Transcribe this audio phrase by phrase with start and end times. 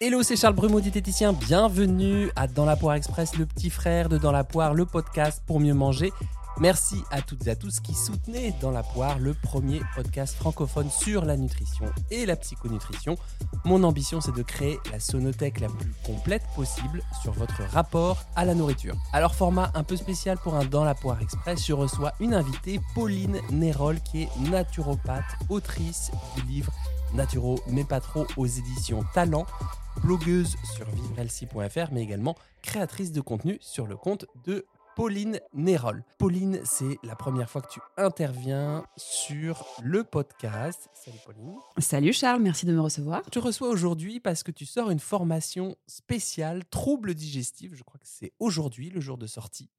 [0.00, 1.32] Hello, c'est Charles Brumeau, diététicien.
[1.32, 5.40] Bienvenue à Dans la Poire Express, le petit frère de Dans la Poire, le podcast
[5.46, 6.12] pour mieux manger.
[6.58, 10.90] Merci à toutes et à tous qui soutenaient Dans la Poire, le premier podcast francophone
[10.90, 13.16] sur la nutrition et la psychonutrition.
[13.64, 18.44] Mon ambition, c'est de créer la sonothèque la plus complète possible sur votre rapport à
[18.44, 18.96] la nourriture.
[19.12, 22.80] Alors, format un peu spécial pour un Dans la Poire Express, je reçois une invitée,
[22.96, 26.72] Pauline Nérol, qui est naturopathe, autrice du livre
[27.14, 29.46] Naturo, mais pas trop aux éditions Talent,
[30.02, 36.04] blogueuse sur vivrelsi.fr, mais également créatrice de contenu sur le compte de Pauline Nérol.
[36.18, 40.88] Pauline, c'est la première fois que tu interviens sur le podcast.
[40.92, 41.54] Salut Pauline.
[41.78, 43.22] Salut Charles, merci de me recevoir.
[43.30, 47.74] Te reçois aujourd'hui parce que tu sors une formation spéciale troubles digestifs.
[47.74, 49.70] Je crois que c'est aujourd'hui le jour de sortie.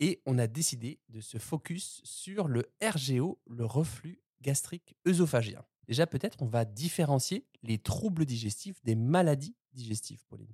[0.00, 5.62] Et on a décidé de se focus sur le RGO, le reflux gastrique œsophagien.
[5.92, 10.48] Déjà, peut-être on va différencier les troubles digestifs des maladies digestives, Pauline.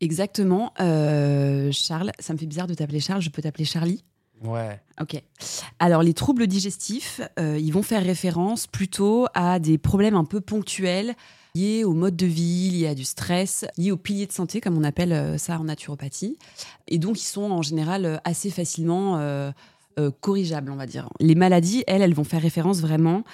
[0.00, 0.72] Exactement.
[0.80, 4.02] Euh, Charles, ça me fait bizarre de t'appeler Charles, je peux t'appeler Charlie?
[4.42, 4.82] Ouais.
[5.00, 5.22] Ok.
[5.78, 10.40] Alors, les troubles digestifs, euh, ils vont faire référence plutôt à des problèmes un peu
[10.40, 11.14] ponctuels
[11.54, 14.76] liés au mode de vie, liés à du stress, liés aux piliers de santé, comme
[14.76, 16.36] on appelle euh, ça en naturopathie.
[16.88, 19.20] Et donc, ils sont en général assez facilement
[20.20, 21.08] corrigeables, on va dire.
[21.20, 23.24] Les maladies, elles, elles vont faire référence vraiment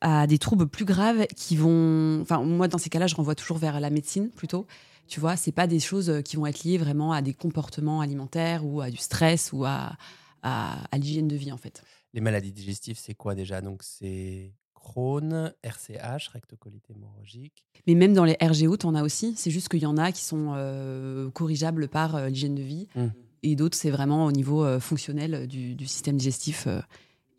[0.00, 2.20] à des troubles plus graves qui vont.
[2.20, 4.66] Enfin, moi, dans ces cas-là, je renvoie toujours vers la médecine plutôt.
[5.08, 8.64] Tu vois, c'est pas des choses qui vont être liées vraiment à des comportements alimentaires
[8.64, 9.96] ou à du stress ou à,
[10.42, 11.82] à, l'hygiène de vie, en fait.
[12.14, 13.60] Les maladies digestives, c'est quoi déjà?
[13.60, 17.64] Donc, c'est Crohn, RCH, rectocolite hémorragique.
[17.86, 19.34] Mais même dans les RGO, tu en as aussi.
[19.36, 22.88] C'est juste qu'il y en a qui sont corrigeables par l'hygiène de vie.
[22.94, 23.08] Mmh.
[23.42, 26.68] Et d'autres, c'est vraiment au niveau fonctionnel du, du, système digestif.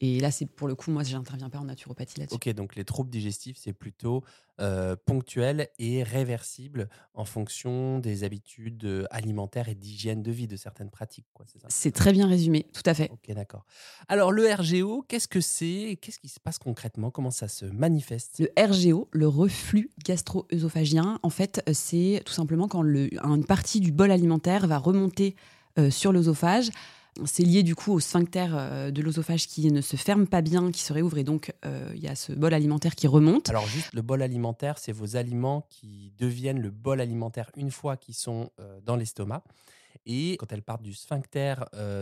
[0.06, 2.36] Et là, c'est pour le coup, moi, je n'interviens pas en naturopathie là-dessus.
[2.36, 4.22] Ok, donc les troubles digestifs, c'est plutôt
[4.60, 10.58] euh, ponctuel et réversible en fonction des habitudes euh, alimentaires et d'hygiène de vie de
[10.58, 11.26] certaines pratiques.
[11.70, 13.10] C'est très bien résumé, tout à fait.
[13.14, 13.66] Ok, d'accord.
[14.10, 17.10] Alors, le RGO, qu'est-ce que c'est Qu'est-ce qui se passe concrètement?
[17.10, 18.42] Comment ça se manifeste?
[18.42, 23.94] Le RGO, le reflux gastro-œsophagien, en fait, c'est tout simplement quand le, une partie du
[23.94, 25.40] bol alimentaire va remonter euh,
[25.90, 26.70] sur l'œsophage
[27.26, 30.72] c'est lié du coup au sphincter euh, de l'œsophage qui ne se ferme pas bien,
[30.72, 33.50] qui se réouvre et donc euh, il y a ce bol alimentaire qui remonte.
[33.50, 37.98] Alors juste le bol alimentaire, c'est vos aliments qui deviennent le bol alimentaire une fois
[37.98, 39.44] qu'ils sont euh, dans l'estomac.
[40.06, 41.56] Et quand elles partent du sphincter,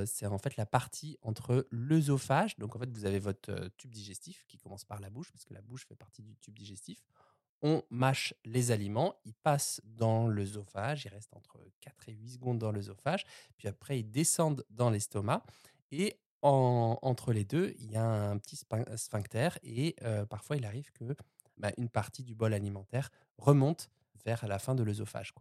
[0.08, 2.58] c'est en fait la partie entre l'œsophage.
[2.58, 5.54] Donc en fait, vous avez votre tube digestif qui commence par la bouche, parce que
[5.54, 6.98] la bouche fait partie du tube digestif
[7.62, 12.60] on mâche les aliments, ils passent dans l'œsophage, ils restent entre 4 et 8 secondes
[12.60, 13.26] dans l'œsophage,
[13.58, 15.44] puis après ils descendent dans l'estomac,
[15.92, 18.60] et entre les deux, il y a un petit
[18.96, 21.16] sphincter, et euh, parfois il arrive que
[21.58, 23.90] bah, une partie du bol alimentaire remonte
[24.26, 25.34] vers la fin de l'œsophage.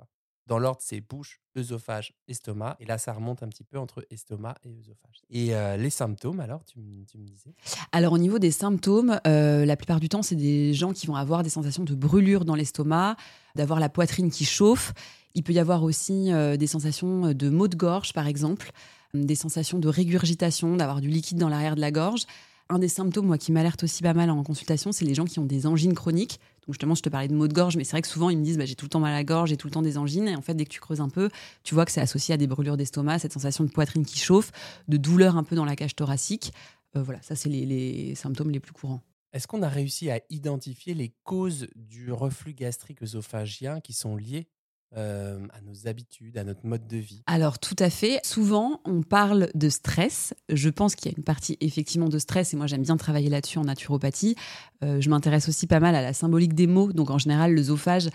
[0.46, 2.76] Dans l'ordre, c'est bouche, œsophage, estomac.
[2.80, 5.22] Et là, ça remonte un petit peu entre estomac et œsophage.
[5.30, 7.54] Et euh, les symptômes, alors, tu, me disais?
[7.92, 11.14] Alors, au niveau des symptômes, euh, la plupart du temps, c'est des gens qui vont
[11.14, 13.16] avoir des sensations de brûlure dans l'estomac,
[13.54, 14.92] d'avoir la poitrine qui chauffe.
[15.34, 18.72] Il peut y avoir aussi euh, des sensations de maux de gorge, par exemple,
[19.14, 22.26] des sensations de régurgitation, d'avoir du liquide dans l'arrière de la gorge
[22.70, 25.38] un des symptômes, moi, qui m'alerte aussi pas mal en consultation, c'est les gens qui
[25.38, 26.38] ont des angines chroniques.
[26.72, 28.44] Justement, je te parlais de maux de gorge, mais c'est vrai que souvent, ils me
[28.44, 29.98] disent bah, j'ai tout le temps mal à la gorge, j'ai tout le temps des
[29.98, 30.28] angines.
[30.28, 31.28] Et en fait, dès que tu creuses un peu,
[31.62, 34.53] tu vois que c'est associé à des brûlures d'estomac, cette sensation de poitrine qui chauffe,
[34.88, 36.53] de douleur un peu dans la cage thoracique.
[36.97, 39.03] Euh, voilà, ça, c'est les, symptômes les plus courants.
[39.32, 44.48] Est-ce qu'on a réussi à identifier les causes du reflux gastrique œsophagien qui sont liées
[44.96, 48.20] euh, à nos habitudes, à notre mode de vie Alors tout à fait.
[48.24, 50.34] Souvent, on parle de stress.
[50.48, 53.28] Je pense qu'il y a une partie effectivement de stress et moi j'aime bien travailler
[53.28, 54.34] là-dessus en naturopathie.
[54.82, 56.92] Euh, je m'intéresse aussi pas mal à la symbolique des mots.
[56.92, 58.08] Donc en général, l'œsophage,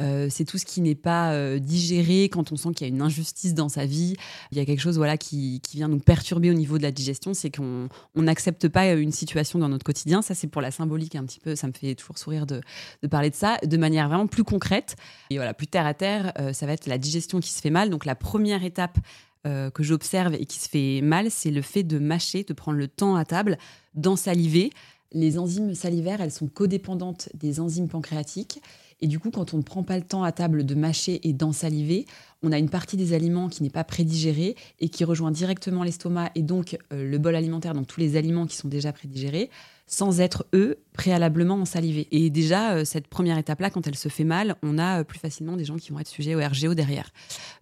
[0.00, 2.94] euh, c'est tout ce qui n'est pas euh, digéré quand on sent qu'il y a
[2.94, 4.16] une injustice dans sa vie.
[4.50, 7.34] Il y a quelque chose voilà, qui, vient nous perturber au niveau de la digestion.
[7.34, 10.22] C'est qu'on n'accepte pas euh, une situation dans notre quotidien.
[10.22, 11.54] Ça, c'est pour la symbolique un petit peu.
[11.54, 12.60] Ça me fait toujours sourire de,
[13.08, 14.96] parler de ça de manière vraiment plus concrète.
[15.30, 17.90] Et voilà, plus terre à terre, ça va être la digestion qui se fait mal.
[17.90, 18.98] Donc la première étape
[19.44, 22.88] que j'observe et qui se fait mal, c'est le fait de mâcher, de prendre le
[22.88, 23.58] temps à table,
[23.94, 24.70] d'ensaliver.
[25.12, 28.60] Les enzymes salivaires, elles sont codépendantes des enzymes pancréatiques.
[29.02, 31.32] Et du coup, quand on ne prend pas le temps à table de mâcher et
[31.32, 32.06] d'ensaliver,
[32.42, 36.30] on a une partie des aliments qui n'est pas prédigérée et qui rejoint directement l'estomac
[36.34, 39.50] et donc euh, le bol alimentaire, donc tous les aliments qui sont déjà prédigérés
[39.90, 42.06] sans être, eux, préalablement ensalivés.
[42.12, 45.18] Et déjà, euh, cette première étape-là, quand elle se fait mal, on a euh, plus
[45.18, 47.10] facilement des gens qui vont être sujets au RGO derrière.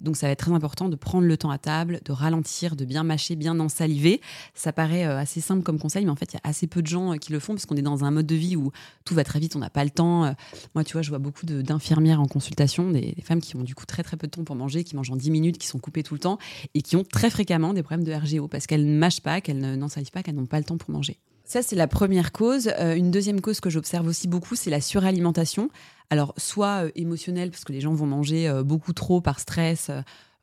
[0.02, 2.84] Donc ça va être très important de prendre le temps à table, de ralentir, de
[2.84, 4.20] bien mâcher, bien ensaliver.
[4.54, 6.82] Ça paraît euh, assez simple comme conseil, mais en fait, il y a assez peu
[6.82, 8.72] de gens qui le font parce qu'on est dans un mode de vie où
[9.06, 10.34] tout va très vite, on n'a pas le temps.
[10.74, 13.74] Moi, tu vois, je vois beaucoup d'infirmières en consultation, des, des, femmes qui ont du
[13.74, 15.78] coup très très peu de temps pour manger, qui mangent en 10 minutes, qui sont
[15.78, 16.38] coupées tout le temps
[16.74, 19.78] et qui ont très fréquemment des problèmes de RGO parce qu'elles ne mâchent pas, qu'elles
[19.78, 21.18] n'ensalivent pas, qu'elles n'ont pas le temps pour manger.
[21.48, 22.70] Ça, c'est la première cause.
[22.78, 25.70] Euh, une deuxième cause que j'observe aussi beaucoup, c'est la suralimentation.
[26.10, 29.90] Alors, soit euh, émotionnelle, parce que les gens vont manger euh, beaucoup trop par stress.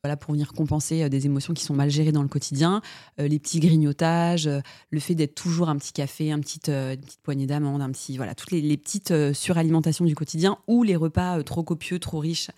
[0.02, 2.80] voilà, pour venir compenser des émotions qui sont mal gérées dans le quotidien,
[3.18, 4.48] les petits grignotages,
[4.90, 8.16] le fait d'être toujours un petit café, un petit, une petite poignée d'amandes, un petit,
[8.16, 12.50] voilà, toutes les, les petites suralimentations du quotidien ou les repas trop copieux, trop riches,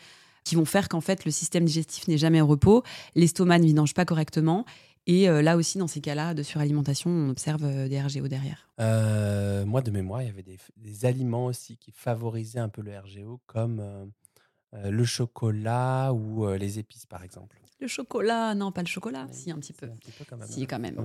[0.44, 2.82] qui vont faire qu'en fait le système digestif n'est jamais au repos,
[3.14, 4.66] l'estomac ne vidange pas correctement
[5.08, 8.68] et euh, là aussi, dans ces cas-là de suralimentation, on observe euh, des RGO derrière.
[8.78, 12.92] Euh, moi, de mémoire, il y avait des, aliments aussi qui favorisaient un peu le
[12.96, 14.12] RGO, comme
[14.74, 17.56] le chocolat ou les épices, par exemple.
[17.80, 19.88] Le chocolat, non, pas le chocolat, si un petit peu.
[20.28, 20.48] quand même.
[20.48, 20.96] Si quand même.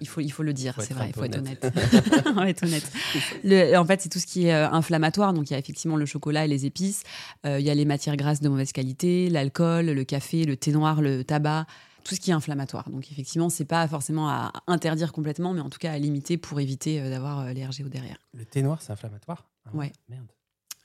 [0.00, 1.62] il faut il faut le dire, c'est vrai, il faut être honnête.
[2.46, 3.76] être honnête.
[3.76, 5.34] en fait, c'est tout ce qui est inflammatoire.
[5.34, 7.02] Donc il y a effectivement le chocolat et les épices.
[7.44, 11.02] il y a les matières grasses de mauvaise qualité, l'alcool, le café, le thé noir,
[11.02, 11.66] le tabac
[12.02, 12.88] tout ce qui est inflammatoire.
[12.90, 16.60] Donc effectivement, c'est pas forcément à interdire complètement, mais en tout cas à limiter pour
[16.60, 18.18] éviter euh, d'avoir euh, les RGO derrière.
[18.34, 19.92] Le thé noir, c'est inflammatoire ah, Ouais.
[20.08, 20.30] Merde.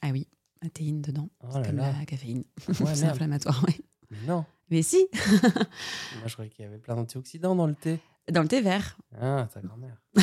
[0.02, 0.28] Ah oui,
[0.62, 2.44] la théine dedans, oh c'est comme la caféine.
[2.68, 3.84] Ouais, c'est inflammatoire, oui.
[4.12, 4.46] Mais non.
[4.70, 5.08] Mais si.
[5.14, 8.00] Moi, je croyais qu'il y avait plein d'antioxydants dans le thé.
[8.32, 8.98] Dans le thé vert.
[9.20, 10.02] Ah, ta grand-mère.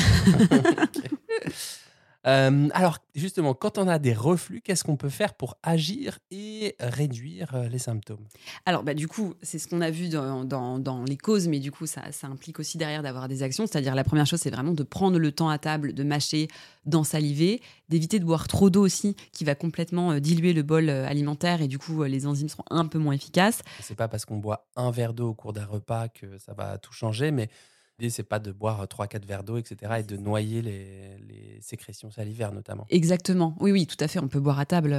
[2.25, 6.75] Euh, alors, justement, quand on a des reflux, qu'est-ce qu'on peut faire pour agir et
[6.79, 8.25] réduire euh, les symptômes?
[8.65, 11.71] Alors, bah, du coup, c'est ce qu'on a vu dans, dans, les causes, mais du
[11.71, 13.67] coup, ça, ça implique aussi derrière d'avoir des actions.
[13.67, 16.47] C'est-à-dire, la première chose, c'est vraiment de prendre le temps à table, de mâcher,
[16.85, 21.61] d'ensaliver, d'éviter de boire trop d'eau aussi, qui va complètement euh, diluer le bol alimentaire
[21.61, 23.61] et du coup, les enzymes seront un peu moins efficaces.
[23.81, 26.77] C'est pas parce qu'on boit un verre d'eau au cours d'un repas que ça va
[26.77, 27.49] tout changer, mais
[27.97, 32.51] L'idée, c'est pas de boire 3-4 verres d'eau, etc., et de noyer les, sécrétions salivaires,
[32.51, 32.85] notamment.
[32.89, 33.55] Exactement.
[33.59, 34.19] Oui, oui, tout à fait.
[34.19, 34.95] On peut boire à table.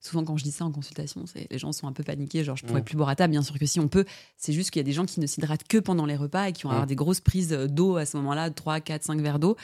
[0.00, 2.44] Souvent, quand je dis ça en consultation, les gens sont un peu paniqués.
[2.44, 2.84] Genre, je pourrais mmh.
[2.84, 3.30] plus boire à table.
[3.30, 4.04] Bien sûr que si on peut.
[4.36, 6.52] C'est juste qu'il y a des gens qui ne s'hydratent que pendant les repas et
[6.52, 6.88] qui vont avoir mmh.
[6.88, 9.56] des grosses prises d'eau à ce moment-là, 3, 4, 5 verres d'eau.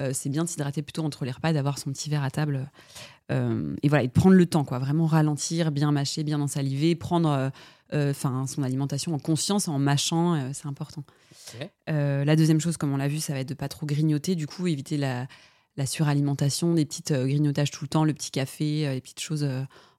[0.00, 2.70] Euh, c'est bien de s'hydrater plutôt entre les repas, d'avoir son petit verre à table.
[3.32, 4.78] Euh, et voilà, et de prendre le temps, quoi.
[4.78, 7.50] Vraiment ralentir, bien mâcher, bien ensaliver, prendre
[7.92, 11.04] enfin son alimentation en conscience, en mâchant, c'est important.
[11.88, 14.34] Euh, la deuxième chose, comme on l'a vu, ça va être de pas trop grignoter,
[14.34, 15.26] du coup, éviter la,
[15.86, 19.46] suralimentation, des petites euh, grignotages tout le temps, le petit café, euh, les petites choses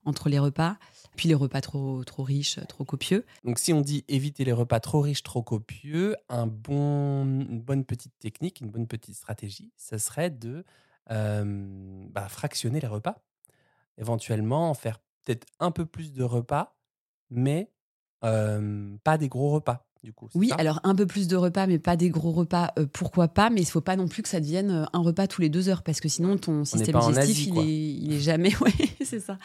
[0.06, 0.78] entre les repas.
[1.16, 3.26] Puis les repas trop, trop riches, trop copieux.
[3.44, 7.86] Donc si on dit éviter les repas trop riches, trop copieux, un bon, une bonne
[7.86, 10.66] petite technique, une bonne petite stratégie, ça serait de
[11.08, 13.24] bah, fractionner les repas.
[13.98, 16.76] Éventuellement, faire peut-être un peu plus de repas,
[17.30, 17.72] mais
[18.22, 19.88] pas des gros repas
[20.34, 23.50] oui, alors un peu plus de repas, mais pas des gros repas, euh, pourquoi pas,
[23.50, 25.70] mais il faut pas non plus que ça devienne euh, un repas tous les deux
[25.70, 28.74] heures, parce que sinon ton système digestif, il, est, il, est, jamais, ouais,
[29.04, 29.38] c'est ça.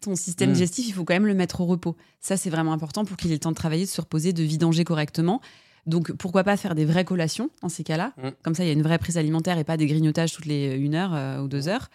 [0.00, 0.54] Ton système mm.
[0.54, 1.96] digestif, il faut quand même le mettre au repos.
[2.20, 4.42] Ça, c'est vraiment important pour qu'il ait le temps de travailler, de se reposer, de
[4.42, 5.40] vidanger correctement.
[5.86, 8.28] Donc pourquoi pas faire des vraies collations dans ces cas-là mm.
[8.42, 10.74] Comme ça, il y a une vraie prise alimentaire et pas des grignotages toutes les
[10.76, 11.90] une heure euh, ou deux heures.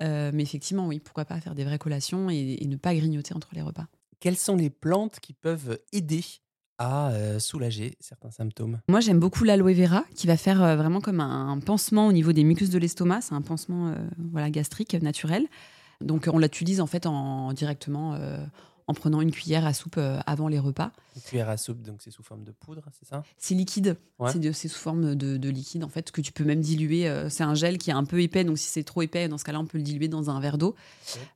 [0.00, 3.62] mais effectivement, oui, pourquoi pas faire des vraies collations et ne pas grignoter entre les
[3.62, 3.86] repas.
[4.20, 6.24] Quelles sont les plantes qui peuvent aider
[6.78, 11.58] à soulager certains symptômes Moi, j'aime beaucoup l'aloe vera, qui va faire vraiment comme un
[11.58, 13.22] pansement au niveau des mucus de l'estomac.
[13.22, 15.46] C'est un pansement voilà, gastrique naturel.
[16.00, 18.18] Donc, on l'utilise en fait en, directement
[18.88, 20.92] en prenant une cuillère à soupe euh, avant les repas.
[21.16, 23.22] Une cuillère à soupe, donc c'est sous forme de poudre, c'est ça?
[23.36, 23.96] C'est liquide.
[24.52, 27.08] C'est sous forme de, liquide, en fait, que tu peux même diluer.
[27.08, 29.38] Euh, c'est un gel qui est un peu épais, donc si c'est trop épais, dans
[29.38, 30.74] ce cas-là, on peut le diluer dans un verre d'eau.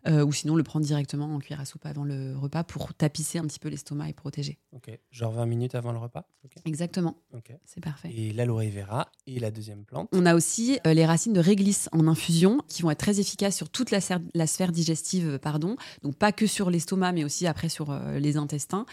[0.06, 3.38] Euh, ou sinon, le prendre directement en cuillère à soupe avant le repas pour tapisser
[3.38, 4.58] un petit peu l'estomac et protéger.
[4.72, 4.90] Ok.
[5.10, 6.26] Genre 20 minutes avant le repas?
[6.64, 7.16] Exactement.
[7.64, 8.10] C'est parfait.
[8.14, 10.08] Et l'aloe vera et la deuxième plante?
[10.12, 13.68] On a aussi les racines de réglisse en infusion qui vont être très efficaces sur
[13.68, 13.98] toute la,
[14.34, 15.76] la sphère digestive, pardon.
[16.02, 18.86] Donc pas que sur l'estomac, mais aussi après sur euh, les intestins.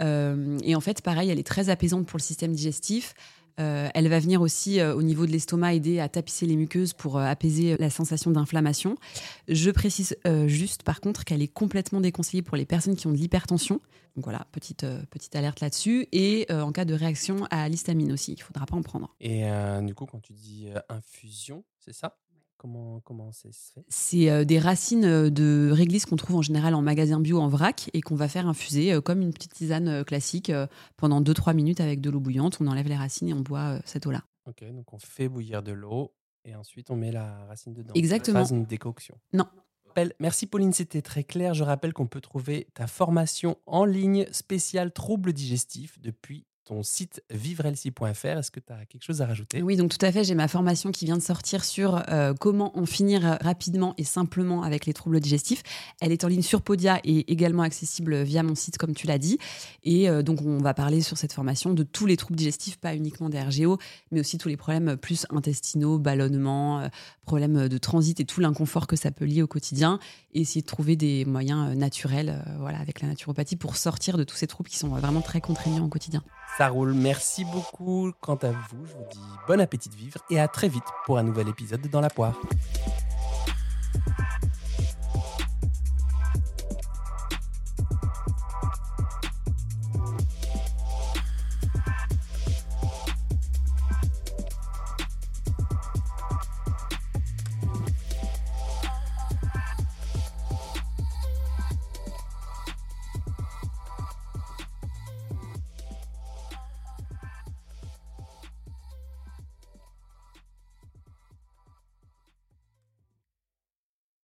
[0.00, 3.14] Euh, et en fait, pareil, elle est très apaisante pour le système digestif.
[3.60, 7.18] Euh, elle va venir aussi au niveau de l'estomac aider à tapisser les muqueuses pour
[7.18, 8.96] apaiser la sensation d'inflammation.
[9.46, 10.16] Je précise
[10.46, 13.80] juste par contre qu'elle est complètement déconseillée pour les personnes qui ont de l'hypertension.
[14.16, 16.08] Donc voilà, petite, petite alerte là-dessus.
[16.12, 19.14] Et en cas de réaction à l'histamine aussi, il ne faudra pas en prendre.
[19.20, 19.44] Et
[19.82, 22.16] du coup, quand tu dis infusion, c'est ça?
[22.62, 23.84] Comment, comment ça se fait?
[23.88, 28.00] C'est des racines de réglisse qu'on trouve en général en magasin bio en vrac et
[28.00, 30.52] qu'on va faire infuser comme une petite tisane classique
[30.96, 32.58] pendant 2-3 minutes avec de l'eau bouillante.
[32.60, 34.22] On enlève les racines et on boit cette eau-là.
[34.46, 36.14] Ok, donc on fait bouillir de l'eau
[36.44, 37.94] et ensuite on met la racine dedans.
[37.94, 38.44] Exactement.
[38.44, 39.18] Pas une décoction.
[39.32, 39.46] Non.
[40.20, 41.54] Merci Pauline, c'était très clair.
[41.54, 47.22] Je rappelle qu'on peut trouver ta formation en ligne spéciale troubles digestifs depuis ton site
[47.30, 48.26] vivrelsi.fr.
[48.26, 49.62] Est-ce que tu as quelque chose à rajouter?
[49.62, 50.24] Oui, donc tout à fait.
[50.24, 54.62] J'ai ma formation qui vient de sortir sur euh, comment en finir rapidement et simplement
[54.62, 55.62] avec les troubles digestifs.
[56.00, 59.18] Elle est en ligne sur Podia et également accessible via mon site, comme tu l'as
[59.18, 59.38] dit.
[59.82, 62.94] Et euh, donc, on va parler sur cette formation de tous les troubles digestifs, pas
[62.94, 63.78] uniquement des RGO,
[64.10, 66.88] mais aussi tous les problèmes plus intestinaux, ballonnement, euh,
[67.26, 69.98] problèmes de transit et tout l'inconfort que ça peut lier au quotidien.
[70.34, 74.36] Et essayer de trouver des moyens naturels voilà, avec la naturopathie pour sortir de tous
[74.36, 76.22] ces troubles qui sont vraiment très contraignants au quotidien.
[76.58, 76.92] Ça roule.
[76.92, 78.12] Merci beaucoup.
[78.20, 81.18] Quant à vous, je vous dis bon appétit de vivre et à très vite pour
[81.18, 82.34] un nouvel épisode de Dans la poire.